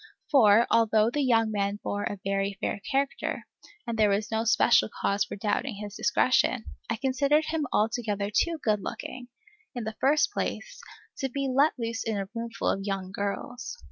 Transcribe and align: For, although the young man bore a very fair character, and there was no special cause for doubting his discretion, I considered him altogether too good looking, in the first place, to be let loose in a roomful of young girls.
For, 0.31 0.65
although 0.71 1.11
the 1.11 1.21
young 1.21 1.51
man 1.51 1.79
bore 1.83 2.05
a 2.05 2.17
very 2.25 2.57
fair 2.59 2.81
character, 2.89 3.45
and 3.85 3.99
there 3.99 4.09
was 4.09 4.31
no 4.31 4.43
special 4.45 4.89
cause 4.99 5.23
for 5.25 5.35
doubting 5.35 5.75
his 5.75 5.93
discretion, 5.95 6.65
I 6.89 6.95
considered 6.95 7.45
him 7.49 7.67
altogether 7.71 8.31
too 8.31 8.57
good 8.63 8.81
looking, 8.81 9.27
in 9.75 9.83
the 9.83 9.95
first 10.01 10.31
place, 10.31 10.81
to 11.19 11.29
be 11.29 11.47
let 11.47 11.73
loose 11.77 12.03
in 12.03 12.17
a 12.17 12.27
roomful 12.33 12.67
of 12.69 12.81
young 12.83 13.11
girls. 13.11 13.77